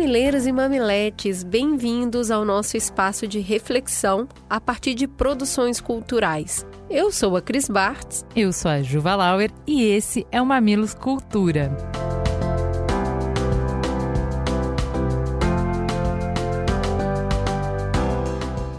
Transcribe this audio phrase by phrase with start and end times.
[0.00, 6.64] Mamileiros e mamiletes, bem-vindos ao nosso espaço de reflexão a partir de produções culturais.
[6.88, 8.24] Eu sou a Cris Bartz.
[8.34, 11.70] Eu sou a Juva Lauer e esse é o Mamilos Cultura.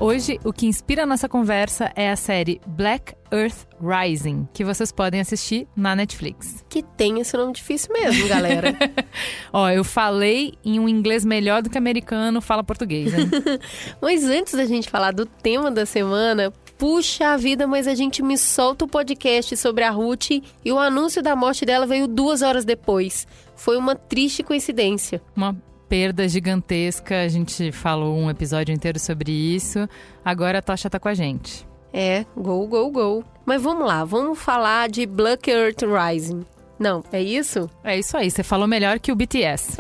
[0.01, 4.91] Hoje, o que inspira a nossa conversa é a série Black Earth Rising, que vocês
[4.91, 6.65] podem assistir na Netflix.
[6.67, 8.75] Que tem esse nome difícil mesmo, galera.
[9.53, 13.29] Ó, eu falei em um inglês melhor do que americano fala português, hein?
[14.01, 18.23] mas antes da gente falar do tema da semana, puxa a vida, mas a gente
[18.23, 20.31] me solta o podcast sobre a Ruth
[20.65, 23.27] e o anúncio da morte dela veio duas horas depois.
[23.55, 25.21] Foi uma triste coincidência.
[25.35, 25.55] Uma
[25.91, 27.21] perda gigantesca.
[27.21, 29.89] A gente falou um episódio inteiro sobre isso.
[30.23, 31.67] Agora a Tocha tá com a gente.
[31.91, 33.25] É, go, go, go.
[33.45, 36.45] Mas vamos lá, vamos falar de Black Earth Rising.
[36.79, 37.69] Não, é isso?
[37.83, 39.75] É isso aí, você falou melhor que o BTS.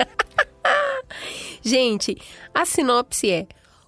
[1.63, 2.17] gente,
[2.53, 3.47] a sinopse é: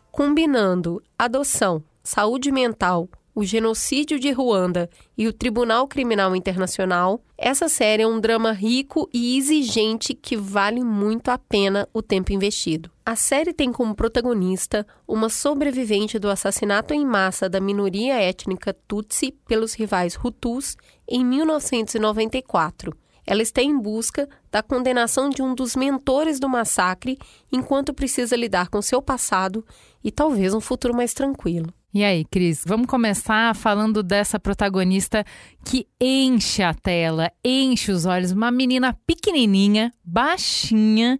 [0.09, 8.03] combinando adoção, saúde mental, o genocídio de Ruanda e o Tribunal Criminal Internacional, essa série
[8.03, 12.91] é um drama rico e exigente que vale muito a pena o tempo investido.
[13.05, 19.33] A série tem como protagonista uma sobrevivente do assassinato em massa da minoria étnica Tutsi
[19.47, 22.95] pelos rivais Hutus em 1994.
[23.25, 27.17] Ela está em busca da condenação de um dos mentores do massacre
[27.51, 29.65] enquanto precisa lidar com seu passado
[30.03, 31.73] e talvez um futuro mais tranquilo.
[31.93, 35.23] E aí, Cris, vamos começar falando dessa protagonista
[35.63, 41.19] que enche a tela, enche os olhos, uma menina pequenininha, baixinha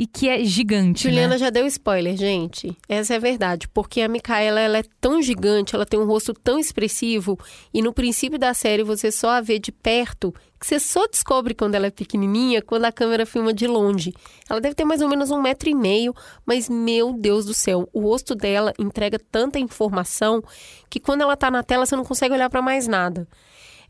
[0.00, 1.02] e que é gigante.
[1.02, 1.38] Juliana né?
[1.38, 2.74] já deu spoiler, gente.
[2.88, 6.32] Essa é a verdade, porque a Micaela ela é tão gigante, ela tem um rosto
[6.32, 7.38] tão expressivo
[7.72, 11.52] e no princípio da série você só a vê de perto que você só descobre
[11.54, 14.14] quando ela é pequenininha quando a câmera filma de longe.
[14.48, 16.14] Ela deve ter mais ou menos um metro e meio,
[16.46, 20.42] mas meu Deus do céu, o rosto dela entrega tanta informação
[20.88, 23.28] que quando ela tá na tela você não consegue olhar para mais nada.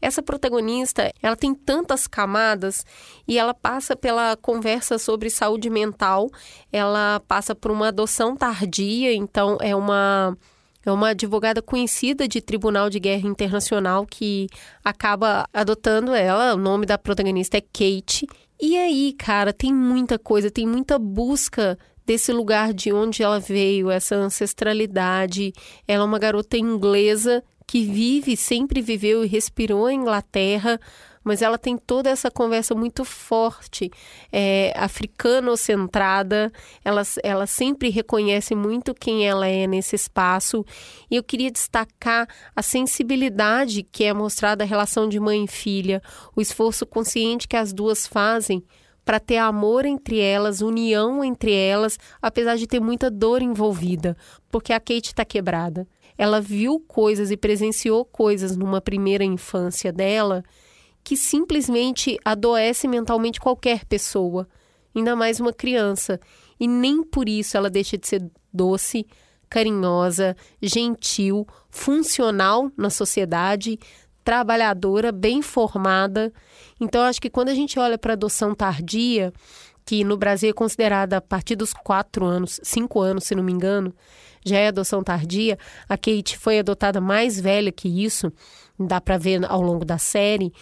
[0.00, 2.84] Essa protagonista, ela tem tantas camadas
[3.28, 6.30] e ela passa pela conversa sobre saúde mental,
[6.72, 10.36] ela passa por uma adoção tardia, então é uma
[10.84, 14.48] é uma advogada conhecida de Tribunal de Guerra Internacional que
[14.82, 16.54] acaba adotando ela.
[16.54, 18.26] O nome da protagonista é Kate.
[18.58, 23.90] E aí, cara, tem muita coisa, tem muita busca desse lugar de onde ela veio,
[23.90, 25.52] essa ancestralidade.
[25.86, 30.80] Ela é uma garota inglesa que vive, sempre viveu e respirou a Inglaterra,
[31.22, 33.90] mas ela tem toda essa conversa muito forte,
[34.32, 36.50] é, africano-centrada,
[36.84, 40.64] ela, ela sempre reconhece muito quem ela é nesse espaço.
[41.10, 46.02] E eu queria destacar a sensibilidade que é mostrada a relação de mãe e filha,
[46.34, 48.64] o esforço consciente que as duas fazem
[49.10, 54.16] para ter amor entre elas, união entre elas, apesar de ter muita dor envolvida,
[54.48, 55.84] porque a Kate está quebrada.
[56.16, 60.44] Ela viu coisas e presenciou coisas numa primeira infância dela
[61.02, 64.46] que simplesmente adoece mentalmente qualquer pessoa,
[64.94, 66.20] ainda mais uma criança.
[66.60, 69.04] E nem por isso ela deixa de ser doce,
[69.48, 73.76] carinhosa, gentil, funcional na sociedade,
[74.24, 76.32] trabalhadora, bem formada.
[76.80, 79.32] Então, acho que quando a gente olha para adoção tardia,
[79.84, 83.52] que no Brasil é considerada a partir dos quatro anos, cinco anos, se não me
[83.52, 83.94] engano,
[84.44, 85.58] já é adoção tardia.
[85.88, 88.32] A Kate foi adotada mais velha que isso,
[88.78, 90.52] dá para ver ao longo da série.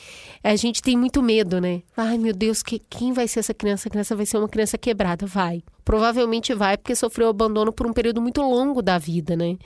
[0.42, 1.82] A gente tem muito medo, né?
[1.96, 3.88] Ai, meu Deus, que, quem vai ser essa criança?
[3.88, 5.26] A criança vai ser uma criança quebrada?
[5.26, 5.62] Vai.
[5.84, 9.56] Provavelmente vai, porque sofreu abandono por um período muito longo da vida, né?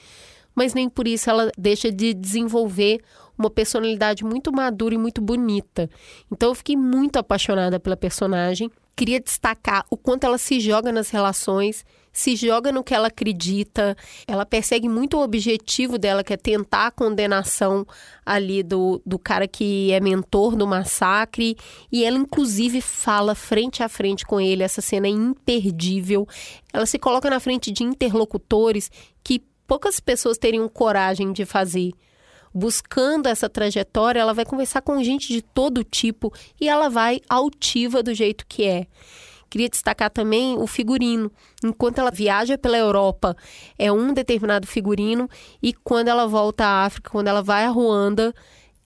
[0.54, 3.00] Mas nem por isso ela deixa de desenvolver
[3.38, 5.88] uma personalidade muito madura e muito bonita.
[6.30, 8.70] Então eu fiquei muito apaixonada pela personagem.
[8.94, 13.96] Queria destacar o quanto ela se joga nas relações se joga no que ela acredita,
[14.26, 17.86] ela persegue muito o objetivo dela, que é tentar a condenação
[18.24, 21.56] ali do, do cara que é mentor do massacre,
[21.90, 26.28] e ela inclusive fala frente a frente com ele, essa cena é imperdível.
[26.72, 28.90] Ela se coloca na frente de interlocutores
[29.24, 31.92] que poucas pessoas teriam coragem de fazer
[32.54, 38.02] buscando essa trajetória, ela vai conversar com gente de todo tipo e ela vai altiva
[38.02, 38.86] do jeito que é
[39.52, 41.30] Queria destacar também o figurino.
[41.62, 43.36] Enquanto ela viaja pela Europa,
[43.78, 45.28] é um determinado figurino,
[45.62, 48.32] e quando ela volta à África, quando ela vai a Ruanda,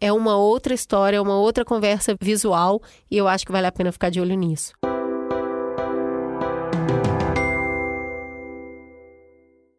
[0.00, 3.92] é uma outra história, uma outra conversa visual, e eu acho que vale a pena
[3.92, 4.72] ficar de olho nisso.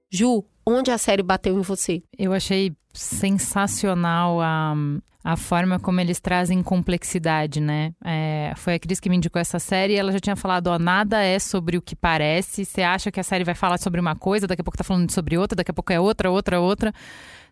[0.10, 2.04] Ju, onde a série bateu em você?
[2.18, 4.76] Eu achei sensacional a,
[5.24, 7.94] a forma como eles trazem complexidade, né?
[8.04, 10.78] É, foi a Cris que me indicou essa série e ela já tinha falado, ó,
[10.78, 12.66] nada é sobre o que parece.
[12.66, 15.10] Você acha que a série vai falar sobre uma coisa, daqui a pouco tá falando
[15.10, 16.94] sobre outra, daqui a pouco é outra, outra, outra.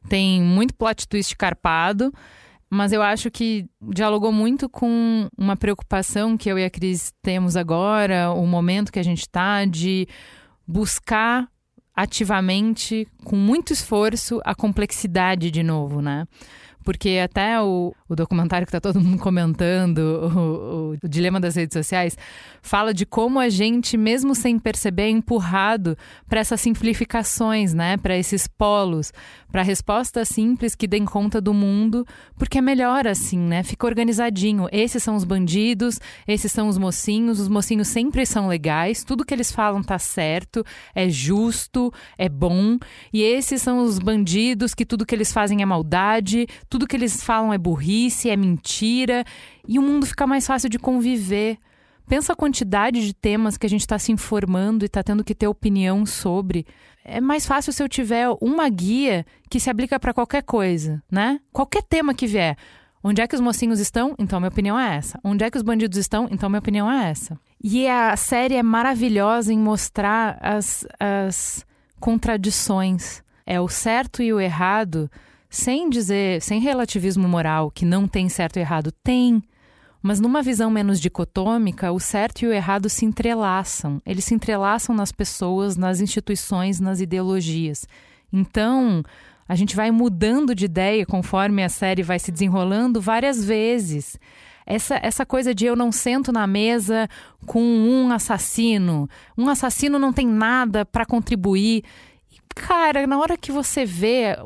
[0.09, 2.12] Tem muito plot twist carpado
[2.67, 7.56] mas eu acho que dialogou muito com uma preocupação que eu e a Cris temos
[7.56, 10.07] agora, o momento que a gente está de
[10.67, 11.47] buscar
[11.95, 16.27] ativamente, com muito esforço, a complexidade de novo, né?
[16.85, 21.73] Porque até o, o documentário que está todo mundo comentando, o, o, Dilema das Redes
[21.73, 22.15] Sociais,
[22.61, 25.97] fala de como a gente, mesmo sem perceber, é empurrado
[26.29, 27.97] para essas simplificações, né?
[27.97, 29.11] Para esses polos,
[29.51, 32.05] para respostas simples que deem conta do mundo,
[32.37, 33.63] porque é melhor assim, né?
[33.63, 34.67] Fica organizadinho.
[34.71, 39.33] Esses são os bandidos, esses são os mocinhos, os mocinhos sempre são legais, tudo que
[39.33, 42.77] eles falam tá certo, é justo, é bom,
[43.11, 46.45] e esses são os bandidos que tudo que eles fazem é maldade,
[46.75, 49.24] tudo que eles falam é burrice, é mentira,
[49.66, 51.57] e o mundo fica mais fácil de conviver.
[52.06, 55.33] Pensa a quantidade de temas que a gente está se informando e está tendo que
[55.33, 56.68] ter opinião sobre.
[57.06, 61.39] É mais fácil se eu tiver uma guia que se aplica para qualquer coisa, né?
[61.54, 62.57] Qualquer tema que vier.
[63.01, 64.13] Onde é que os mocinhos estão?
[64.19, 65.18] Então minha opinião é essa.
[65.24, 66.27] Onde é que os bandidos estão?
[66.30, 67.39] Então minha opinião é essa.
[67.63, 71.66] E a série é maravilhosa em mostrar as, as
[72.01, 73.24] contradições.
[73.45, 75.10] É o certo e o errado
[75.55, 79.41] sem dizer, sem relativismo moral, que não tem certo e errado, tem.
[80.01, 84.01] Mas numa visão menos dicotômica, o certo e o errado se entrelaçam.
[84.05, 87.87] Eles se entrelaçam nas pessoas, nas instituições, nas ideologias.
[88.33, 89.01] Então,
[89.47, 94.19] a gente vai mudando de ideia conforme a série vai se desenrolando várias vezes.
[94.65, 97.07] Essa, essa coisa de eu não sento na mesa
[97.45, 99.07] com um assassino.
[99.37, 101.83] Um assassino não tem nada para contribuir
[102.55, 104.37] cara, na hora que você vê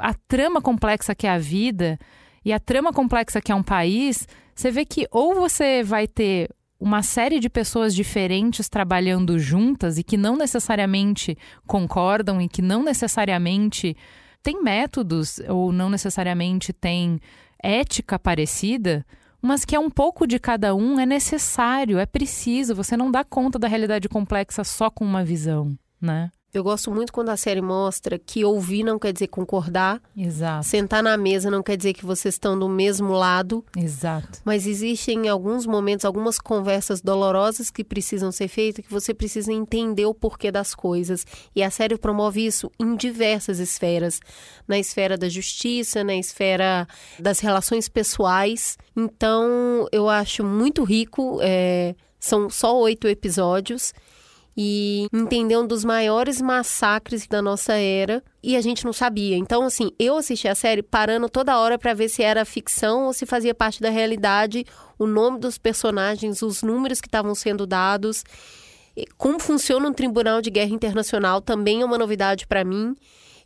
[0.00, 1.98] a trama complexa que é a vida
[2.44, 6.48] e a trama complexa que é um país, você vê que ou você vai ter
[6.78, 11.36] uma série de pessoas diferentes trabalhando juntas e que não necessariamente
[11.66, 13.94] concordam e que não necessariamente
[14.42, 17.20] têm métodos ou não necessariamente têm
[17.62, 19.04] ética parecida,
[19.42, 22.74] mas que é um pouco de cada um, é necessário, é preciso.
[22.74, 26.30] Você não dá conta da realidade complexa só com uma visão, né?
[26.52, 30.02] Eu gosto muito quando a série mostra que ouvir não quer dizer concordar.
[30.16, 30.66] Exato.
[30.66, 33.64] Sentar na mesa não quer dizer que vocês estão do mesmo lado.
[33.76, 34.40] Exato.
[34.44, 40.06] Mas existem alguns momentos, algumas conversas dolorosas que precisam ser feitas, que você precisa entender
[40.06, 41.24] o porquê das coisas.
[41.54, 44.18] E a série promove isso em diversas esferas.
[44.66, 46.88] Na esfera da justiça, na esfera
[47.20, 48.76] das relações pessoais.
[48.96, 51.38] Então, eu acho muito rico.
[51.42, 51.94] É...
[52.18, 53.94] São só oito episódios
[54.62, 59.34] e entender um dos maiores massacres da nossa era e a gente não sabia.
[59.34, 63.14] Então, assim, eu assisti a série parando toda hora para ver se era ficção ou
[63.14, 64.66] se fazia parte da realidade,
[64.98, 68.22] o nome dos personagens, os números que estavam sendo dados.
[69.16, 72.94] Como funciona um tribunal de guerra internacional também é uma novidade para mim.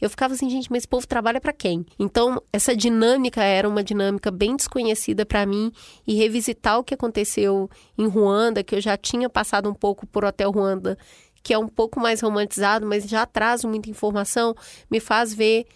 [0.01, 1.85] Eu ficava assim, gente, mas esse povo trabalha para quem?
[1.99, 5.73] Então, essa dinâmica era uma dinâmica bem desconhecida para mim
[6.07, 10.25] e revisitar o que aconteceu em Ruanda, que eu já tinha passado um pouco por
[10.25, 10.99] Hotel Ruanda,
[11.43, 14.55] que é um pouco mais romantizado, mas já traz muita informação,
[14.91, 15.67] me faz ver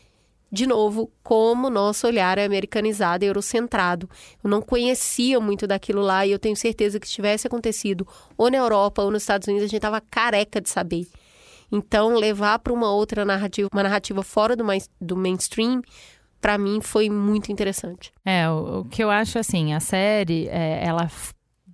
[0.51, 4.09] de novo, como nosso olhar é americanizado e eurocentrado.
[4.43, 8.51] Eu não conhecia muito daquilo lá e eu tenho certeza que se tivesse acontecido ou
[8.51, 11.07] na Europa ou nos Estados Unidos, a gente estava careca de saber.
[11.71, 15.83] Então, levar para uma outra narrativa, uma narrativa fora do, main, do mainstream,
[16.41, 18.13] para mim foi muito interessante.
[18.25, 21.11] É, o, o, que eu acho assim, a série, é, ela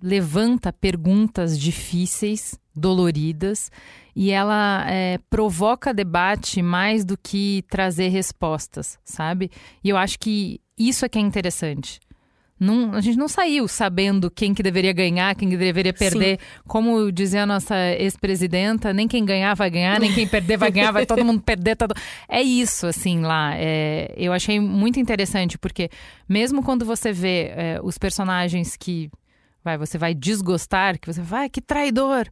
[0.01, 3.71] levanta perguntas difíceis, doloridas,
[4.15, 9.49] e ela é, provoca debate mais do que trazer respostas, sabe?
[9.83, 11.99] E eu acho que isso é que é interessante.
[12.57, 16.39] Não, a gente não saiu sabendo quem que deveria ganhar, quem que deveria perder.
[16.39, 16.61] Sim.
[16.65, 20.91] Como dizia a nossa ex-presidenta, nem quem ganhar vai ganhar, nem quem perder vai ganhar,
[20.91, 21.75] vai todo mundo perder.
[21.75, 21.93] Todo...
[22.29, 23.53] É isso, assim, lá.
[23.55, 25.89] É, eu achei muito interessante, porque
[26.29, 29.09] mesmo quando você vê é, os personagens que
[29.61, 32.25] vai, você vai desgostar, que você vai, que traidor,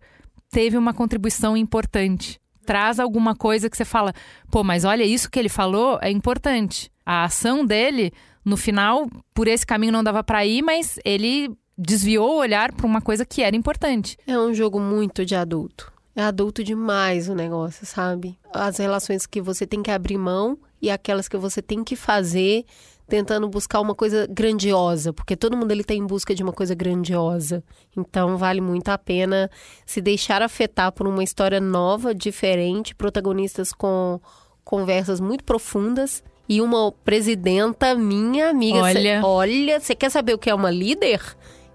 [0.49, 2.39] teve uma contribuição importante.
[2.65, 4.13] Traz alguma coisa que você fala,
[4.49, 6.89] pô, mas olha, isso que ele falou é importante.
[7.05, 8.13] A ação dele
[8.45, 12.85] no final, por esse caminho não dava para ir, mas ele desviou o olhar para
[12.85, 14.17] uma coisa que era importante.
[14.27, 15.91] É um jogo muito de adulto.
[16.15, 18.37] É adulto demais o negócio, sabe?
[18.53, 22.65] As relações que você tem que abrir mão e aquelas que você tem que fazer
[23.07, 26.73] tentando buscar uma coisa grandiosa, porque todo mundo ele está em busca de uma coisa
[26.73, 27.63] grandiosa.
[27.97, 29.49] Então vale muito a pena
[29.85, 34.19] se deixar afetar por uma história nova, diferente, protagonistas com
[34.63, 38.79] conversas muito profundas e uma presidenta minha amiga.
[38.79, 39.19] Olha.
[39.21, 41.21] Cê, olha, você quer saber o que é uma líder?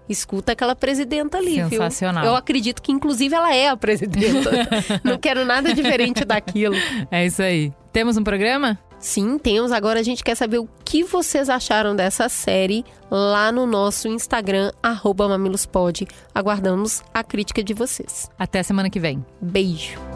[0.07, 2.23] Escuta aquela presidenta ali, Sensacional.
[2.23, 2.31] viu?
[2.31, 4.49] Eu acredito que, inclusive, ela é a presidenta.
[5.03, 6.75] Não quero nada diferente daquilo.
[7.11, 7.71] É isso aí.
[7.93, 8.79] Temos um programa?
[8.99, 9.71] Sim, temos.
[9.71, 14.71] Agora a gente quer saber o que vocês acharam dessa série lá no nosso Instagram,
[15.17, 16.07] mamilospod.
[16.33, 18.29] Aguardamos a crítica de vocês.
[18.37, 19.23] Até semana que vem.
[19.39, 20.08] Beijo.